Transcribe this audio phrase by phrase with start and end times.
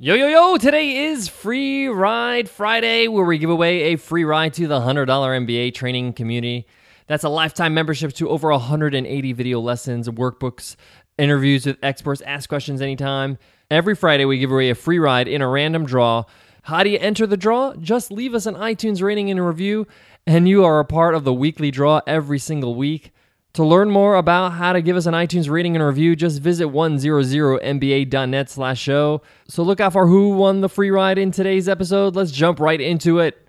[0.00, 0.56] Yo, yo, yo!
[0.56, 5.08] Today is Free Ride Friday, where we give away a free ride to the $100
[5.08, 6.68] MBA training community.
[7.08, 10.76] That's a lifetime membership to over 180 video lessons, workbooks,
[11.18, 13.38] interviews with experts, ask questions anytime.
[13.72, 16.26] Every Friday, we give away a free ride in a random draw.
[16.62, 17.74] How do you enter the draw?
[17.74, 19.88] Just leave us an iTunes rating and a review,
[20.28, 23.10] and you are a part of the weekly draw every single week.
[23.54, 26.68] To learn more about how to give us an iTunes rating and review, just visit
[26.68, 29.22] 100mba.net slash show.
[29.48, 32.14] So look out for who won the free ride in today's episode.
[32.14, 33.47] Let's jump right into it.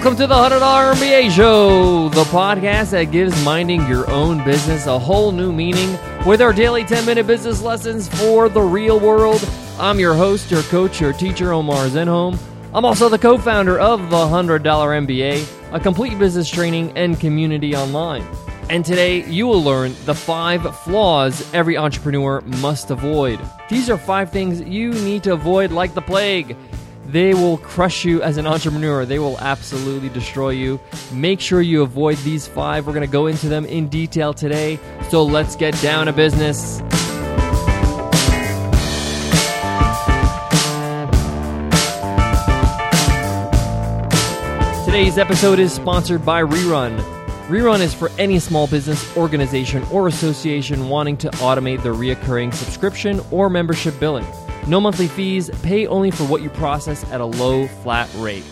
[0.00, 4.98] Welcome to the $100 MBA Show, the podcast that gives minding your own business a
[4.98, 5.90] whole new meaning
[6.24, 9.46] with our daily 10 minute business lessons for the real world.
[9.78, 12.38] I'm your host, your coach, your teacher, Omar Zenhom.
[12.72, 17.76] I'm also the co founder of the $100 MBA, a complete business training and community
[17.76, 18.26] online.
[18.70, 23.38] And today you will learn the five flaws every entrepreneur must avoid.
[23.68, 26.56] These are five things you need to avoid like the plague.
[27.06, 29.04] They will crush you as an entrepreneur.
[29.04, 30.78] They will absolutely destroy you.
[31.12, 32.86] Make sure you avoid these five.
[32.86, 34.78] We're going to go into them in detail today.
[35.08, 36.80] So let's get down to business.
[44.84, 46.98] Today's episode is sponsored by Rerun.
[47.46, 53.20] Rerun is for any small business, organization, or association wanting to automate their reoccurring subscription
[53.30, 54.26] or membership billing.
[54.66, 58.44] No monthly fees, pay only for what you process at a low flat rate.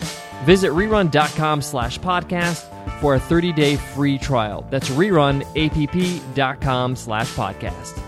[0.43, 2.65] Visit rerun.com slash podcast
[2.99, 4.65] for a 30-day free trial.
[4.69, 8.01] That's rerunapp.com slash podcast.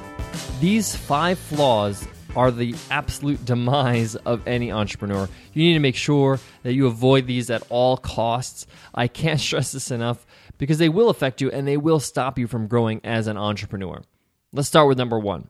[0.60, 5.28] These five flaws are the absolute demise of any entrepreneur.
[5.54, 8.66] You need to make sure that you avoid these at all costs.
[8.94, 10.26] I can't stress this enough
[10.58, 14.02] because they will affect you and they will stop you from growing as an entrepreneur.
[14.54, 15.50] Let's start with number one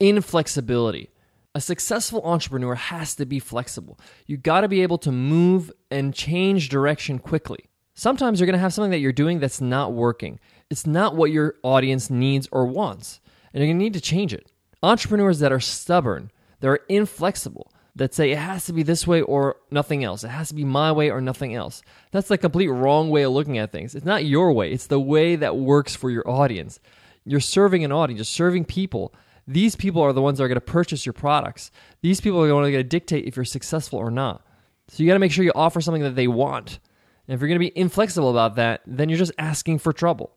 [0.00, 1.10] inflexibility.
[1.54, 3.98] A successful entrepreneur has to be flexible.
[4.26, 7.68] You got to be able to move and change direction quickly.
[7.94, 10.38] Sometimes you're going to have something that you're doing that's not working.
[10.70, 13.20] It's not what your audience needs or wants,
[13.52, 14.52] and you're going to need to change it.
[14.82, 19.22] Entrepreneurs that are stubborn, that are inflexible, that say it has to be this way
[19.22, 20.22] or nothing else.
[20.22, 21.82] It has to be my way or nothing else.
[22.12, 23.94] That's the complete wrong way of looking at things.
[23.94, 26.78] It's not your way, it's the way that works for your audience.
[27.24, 29.12] You're serving an audience, you're serving people.
[29.48, 31.70] These people are the ones that are going to purchase your products.
[32.02, 34.44] These people are going to dictate if you're successful or not.
[34.88, 36.78] So you got to make sure you offer something that they want.
[37.26, 40.30] And if you're going to be inflexible about that, then you're just asking for trouble.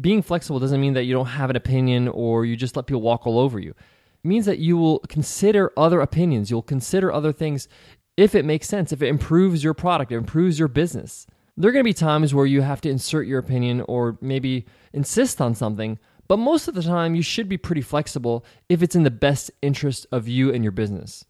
[0.00, 3.02] Being flexible doesn't mean that you don't have an opinion or you just let people
[3.02, 3.70] walk all over you.
[3.70, 7.68] It means that you will consider other opinions, you'll consider other things
[8.16, 11.26] if it makes sense, if it improves your product, it improves your business.
[11.56, 14.66] There are going to be times where you have to insert your opinion or maybe
[14.92, 15.98] insist on something,
[16.32, 19.50] but most of the time you should be pretty flexible if it's in the best
[19.60, 21.26] interest of you and your business.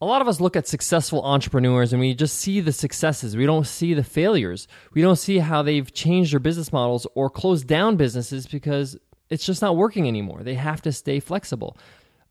[0.00, 3.36] A lot of us look at successful entrepreneurs and we just see the successes.
[3.36, 4.66] We don't see the failures.
[4.94, 8.96] We don't see how they've changed their business models or closed down businesses because
[9.28, 10.42] it's just not working anymore.
[10.42, 11.76] They have to stay flexible.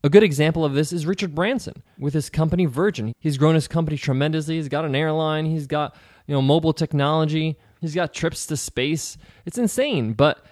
[0.03, 3.13] A good example of this is Richard Branson with his company Virgin.
[3.19, 4.55] He's grown his company tremendously.
[4.55, 9.15] He's got an airline, he's got, you know, mobile technology, he's got trips to space.
[9.45, 10.43] It's insane, but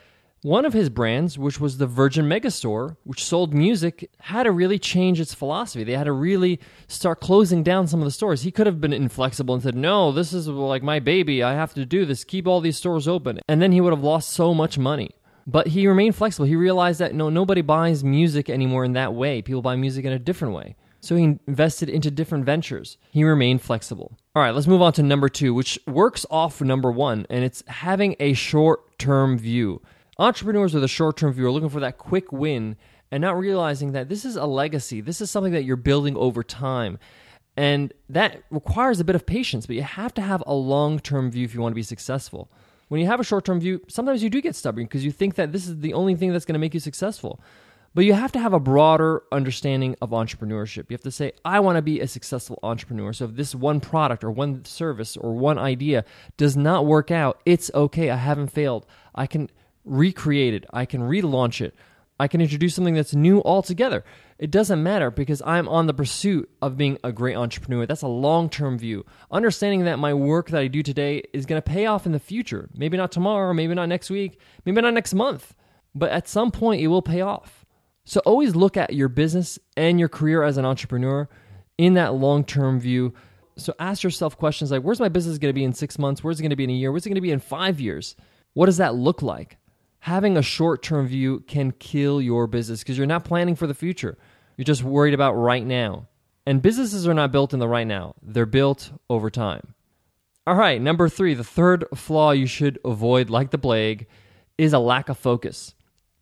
[0.43, 4.77] one of his brands, which was the Virgin Megastore, which sold music, had to really
[4.77, 5.83] change its philosophy.
[5.83, 8.43] They had to really start closing down some of the stores.
[8.43, 11.41] He could have been inflexible and said, No, this is like my baby.
[11.41, 12.23] I have to do this.
[12.23, 13.39] Keep all these stores open.
[13.47, 15.11] And then he would have lost so much money.
[15.47, 16.45] But he remained flexible.
[16.45, 19.41] He realized that no, nobody buys music anymore in that way.
[19.41, 20.75] People buy music in a different way.
[20.99, 22.97] So he invested into different ventures.
[23.11, 24.17] He remained flexible.
[24.35, 27.61] All right, let's move on to number two, which works off number one, and it's
[27.67, 29.81] having a short term view.
[30.23, 32.77] Entrepreneurs with a short term view are looking for that quick win
[33.11, 35.01] and not realizing that this is a legacy.
[35.01, 36.97] This is something that you're building over time.
[37.57, 41.29] And that requires a bit of patience, but you have to have a long term
[41.29, 42.49] view if you want to be successful.
[42.87, 45.35] When you have a short term view, sometimes you do get stubborn because you think
[45.35, 47.41] that this is the only thing that's going to make you successful.
[47.93, 50.89] But you have to have a broader understanding of entrepreneurship.
[50.89, 53.11] You have to say, I want to be a successful entrepreneur.
[53.11, 56.05] So if this one product or one service or one idea
[56.37, 58.09] does not work out, it's okay.
[58.09, 58.85] I haven't failed.
[59.13, 59.49] I can
[59.85, 61.75] recreate it, I can relaunch it,
[62.19, 64.03] I can introduce something that's new altogether.
[64.37, 67.85] It doesn't matter because I'm on the pursuit of being a great entrepreneur.
[67.85, 69.05] That's a long term view.
[69.31, 72.19] Understanding that my work that I do today is going to pay off in the
[72.19, 72.69] future.
[72.75, 75.55] Maybe not tomorrow, maybe not next week, maybe not next month,
[75.95, 77.65] but at some point it will pay off.
[78.05, 81.29] So always look at your business and your career as an entrepreneur
[81.77, 83.13] in that long term view.
[83.57, 86.23] so ask yourself questions like where's my business going to be in 6 months?
[86.23, 86.91] Where's it going to be in a year?
[86.91, 88.15] Where's it going to be in 5 years?
[88.53, 89.57] What does that look like?
[90.03, 94.17] Having a short-term view can kill your business because you're not planning for the future.
[94.57, 96.09] You're just worried about right now.
[96.45, 98.15] And businesses are not built in the right now.
[98.21, 99.75] They're built over time.
[100.45, 104.07] All right, number 3, the third flaw you should avoid like the plague
[104.57, 105.73] is a lack of focus.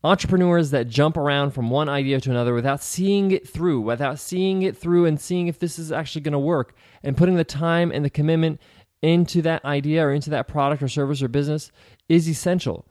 [0.03, 4.61] Entrepreneurs that jump around from one idea to another without seeing it through, without seeing
[4.61, 7.91] it through and seeing if this is actually going to work and putting the time
[7.91, 8.61] and the commitment
[9.01, 11.71] into that idea or into that product or service or business
[12.07, 12.85] is essential.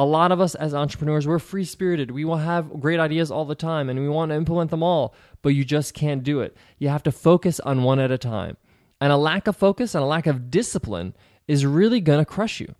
[0.00, 2.10] A lot of us as entrepreneurs, we're free spirited.
[2.10, 5.14] We will have great ideas all the time and we want to implement them all,
[5.42, 6.56] but you just can't do it.
[6.78, 8.56] You have to focus on one at a time.
[8.98, 11.14] And a lack of focus and a lack of discipline
[11.46, 12.74] is really going to crush you.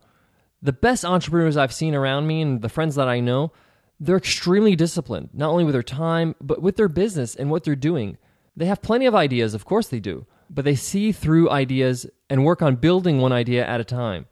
[0.62, 3.52] The best entrepreneurs I've seen around me and the friends that I know,
[4.00, 7.76] they're extremely disciplined, not only with their time, but with their business and what they're
[7.76, 8.16] doing.
[8.56, 12.46] They have plenty of ideas, of course they do, but they see through ideas and
[12.46, 14.24] work on building one idea at a time.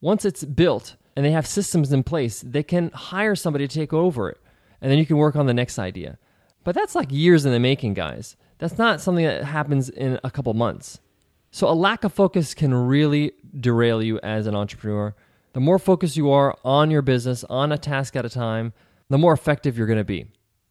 [0.00, 3.92] Once it's built and they have systems in place, they can hire somebody to take
[3.92, 4.38] over it,
[4.80, 6.18] and then you can work on the next idea.
[6.64, 8.36] But that's like years in the making, guys.
[8.58, 11.00] That's not something that happens in a couple months.
[11.50, 15.14] So a lack of focus can really derail you as an entrepreneur.
[15.52, 18.72] The more focused you are on your business, on a task at a time,
[19.10, 20.26] the more effective you're going to be.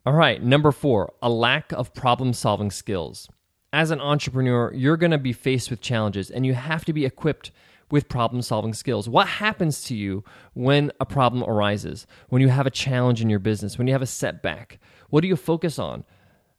[0.06, 3.30] All right, number four, a lack of problem solving skills.
[3.72, 7.06] As an entrepreneur, you're going to be faced with challenges and you have to be
[7.06, 7.52] equipped
[7.92, 9.10] with problem solving skills.
[9.10, 10.24] What happens to you
[10.54, 14.02] when a problem arises, when you have a challenge in your business, when you have
[14.02, 14.80] a setback?
[15.10, 16.04] What do you focus on?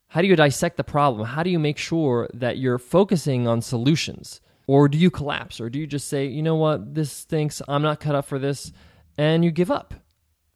[0.08, 1.26] How do you dissect the problem?
[1.26, 4.40] How do you make sure that you're focusing on solutions?
[4.67, 5.61] Or do you collapse?
[5.61, 8.38] Or do you just say, you know what, this stinks, I'm not cut up for
[8.38, 8.73] this,
[9.17, 9.94] and you give up?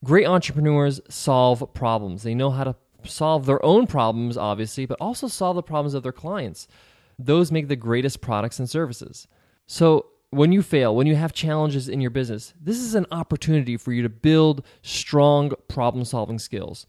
[0.05, 2.23] Great entrepreneurs solve problems.
[2.23, 6.03] They know how to solve their own problems, obviously, but also solve the problems of
[6.03, 6.69] their clients.
[7.19, 9.27] Those make the greatest products and services.
[9.67, 13.77] So, when you fail, when you have challenges in your business, this is an opportunity
[13.77, 16.87] for you to build strong problem solving skills.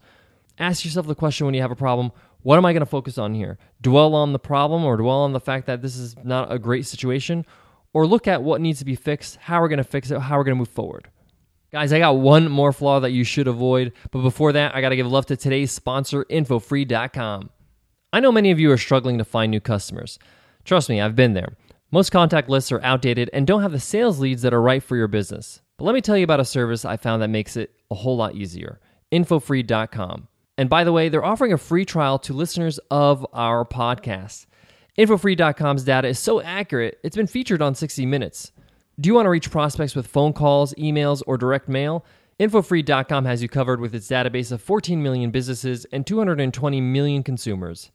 [0.58, 2.12] Ask yourself the question when you have a problem
[2.42, 3.58] what am I going to focus on here?
[3.80, 6.86] Dwell on the problem or dwell on the fact that this is not a great
[6.86, 7.44] situation?
[7.92, 10.36] Or look at what needs to be fixed, how we're going to fix it, how
[10.38, 11.10] we're going to move forward.
[11.72, 14.90] Guys, I got one more flaw that you should avoid, but before that, I got
[14.90, 17.50] to give love to today's sponsor, Infofree.com.
[18.12, 20.18] I know many of you are struggling to find new customers.
[20.64, 21.56] Trust me, I've been there.
[21.90, 24.94] Most contact lists are outdated and don't have the sales leads that are right for
[24.94, 25.62] your business.
[25.78, 28.16] But let me tell you about a service I found that makes it a whole
[28.16, 28.78] lot easier
[29.10, 30.28] Infofree.com.
[30.58, 34.44] And by the way, they're offering a free trial to listeners of our podcast.
[34.98, 38.52] Infofree.com's data is so accurate, it's been featured on 60 Minutes.
[39.00, 42.04] Do you want to reach prospects with phone calls, emails, or direct mail?
[42.38, 47.90] Infofree.com has you covered with its database of 14 million businesses and 220 million consumers.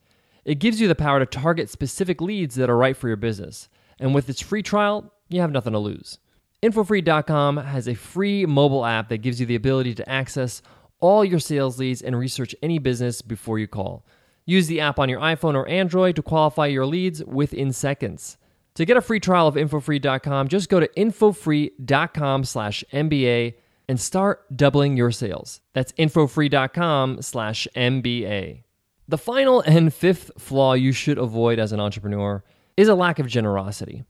[0.46, 3.70] It gives you the power to target specific leads that are right for your business.
[4.00, 6.18] And with its free trial, you have nothing to lose.
[6.62, 10.62] Infofree.com has a free mobile app that gives you the ability to access
[11.00, 14.06] all your sales leads and research any business before you call.
[14.46, 18.38] Use the app on your iPhone or Android to qualify your leads within seconds.
[18.76, 23.54] To get a free trial of infofree.com, just go to infofree.com/mba
[23.90, 25.60] and start doubling your sales.
[25.74, 28.64] That's infofree.com/mba.
[29.06, 32.42] The final and fifth flaw you should avoid as an entrepreneur
[32.78, 34.04] is a lack of generosity.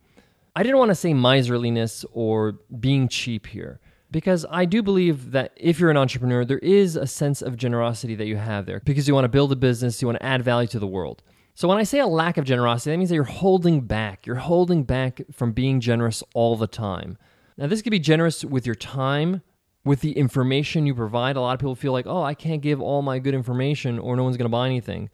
[0.56, 3.80] I didn't want to say miserliness or being cheap here
[4.12, 8.14] because I do believe that if you're an entrepreneur, there is a sense of generosity
[8.16, 10.44] that you have there because you want to build a business, you want to add
[10.44, 11.24] value to the world.
[11.56, 14.26] So when I say a lack of generosity, that means that you're holding back.
[14.26, 17.18] You're holding back from being generous all the time.
[17.58, 19.42] Now, this could be generous with your time,
[19.86, 21.36] with the information you provide.
[21.36, 24.16] A lot of people feel like, oh, I can't give all my good information or
[24.16, 25.10] no one's going to buy anything.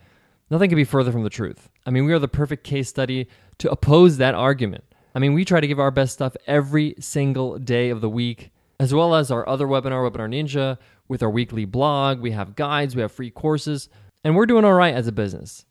[0.49, 1.69] Nothing could be further from the truth.
[1.85, 3.27] I mean, we are the perfect case study
[3.59, 4.83] to oppose that argument.
[5.13, 8.51] I mean, we try to give our best stuff every single day of the week
[8.79, 10.77] as well as our other webinar, Webinar Ninja,
[11.07, 12.21] with our weekly blog.
[12.21, 13.89] We have guides, we have free courses,
[14.23, 15.65] and we're doing all right as a business.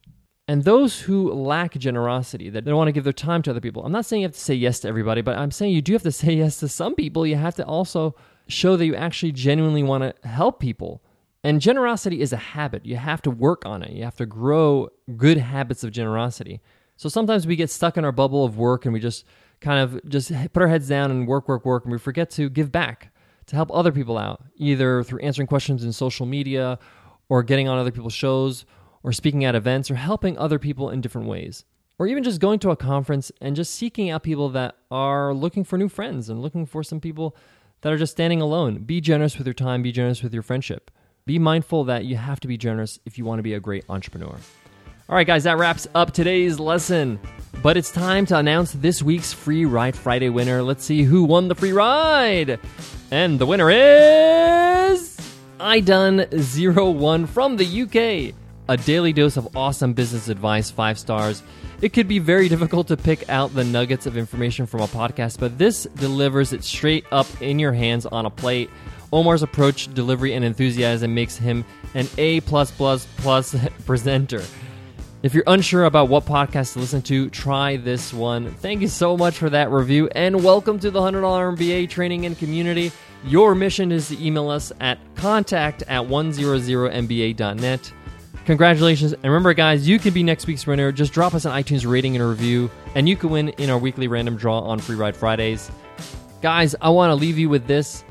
[0.46, 3.84] And those who lack generosity, that don't want to give their time to other people,
[3.84, 5.92] I'm not saying you have to say yes to everybody, but I'm saying you do
[5.94, 7.26] have to say yes to some people.
[7.26, 8.14] You have to also
[8.46, 11.02] show that you actually genuinely want to help people.
[11.44, 12.84] And generosity is a habit.
[12.84, 13.92] You have to work on it.
[13.92, 16.60] You have to grow good habits of generosity.
[16.96, 19.24] So sometimes we get stuck in our bubble of work and we just
[19.60, 22.48] kind of just put our heads down and work, work, work, and we forget to
[22.48, 23.12] give back
[23.46, 26.78] to help other people out, either through answering questions in social media
[27.28, 28.64] or getting on other people's shows
[29.02, 31.64] or speaking at events or helping other people in different ways.
[32.00, 35.64] Or even just going to a conference and just seeking out people that are looking
[35.64, 37.36] for new friends and looking for some people
[37.80, 38.84] that are just standing alone.
[38.84, 40.90] Be generous with your time, be generous with your friendship.
[41.28, 43.84] Be mindful that you have to be generous if you want to be a great
[43.90, 44.34] entrepreneur.
[45.10, 47.20] All right, guys, that wraps up today's lesson.
[47.62, 50.62] But it's time to announce this week's Free Ride Friday winner.
[50.62, 52.58] Let's see who won the free ride.
[53.10, 55.20] And the winner is
[55.60, 58.34] iDone01 from the UK.
[58.70, 61.42] A daily dose of awesome business advice, five stars.
[61.82, 65.38] It could be very difficult to pick out the nuggets of information from a podcast,
[65.38, 68.70] but this delivers it straight up in your hands on a plate.
[69.12, 74.42] Omar's approach, delivery, and enthusiasm makes him an A plus plus plus presenter.
[75.22, 78.54] If you're unsure about what podcast to listen to, try this one.
[78.54, 82.38] Thank you so much for that review, and welcome to the $100 MBA training and
[82.38, 82.92] community.
[83.24, 87.92] Your mission is to email us at contact at 100mba.net.
[88.44, 89.12] Congratulations.
[89.12, 90.92] And remember, guys, you can be next week's winner.
[90.92, 93.78] Just drop us an iTunes rating and a review, and you can win in our
[93.78, 95.70] weekly random draw on Free Ride Fridays.
[96.40, 98.04] Guys, I want to leave you with this.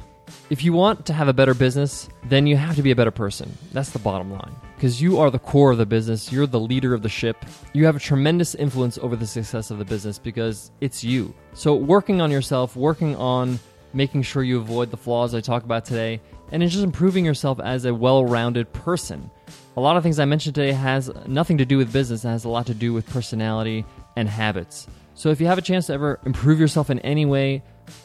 [0.49, 3.11] If you want to have a better business, then you have to be a better
[3.11, 3.57] person.
[3.73, 4.55] That's the bottom line.
[4.75, 7.45] Because you are the core of the business, you're the leader of the ship.
[7.73, 11.33] You have a tremendous influence over the success of the business because it's you.
[11.53, 13.59] So, working on yourself, working on
[13.93, 17.85] making sure you avoid the flaws I talk about today, and just improving yourself as
[17.85, 19.29] a well rounded person.
[19.75, 22.45] A lot of things I mentioned today has nothing to do with business, it has
[22.45, 24.87] a lot to do with personality and habits.
[25.13, 27.63] So if you have a chance to ever improve yourself in any way,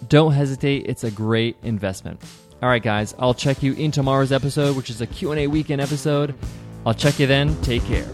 [0.09, 0.87] don't hesitate.
[0.87, 2.23] It's a great investment.
[2.63, 6.35] All right, guys, I'll check you in tomorrow's episode, which is a Q&A weekend episode.
[6.87, 7.61] I'll check you then.
[7.63, 8.07] Take care.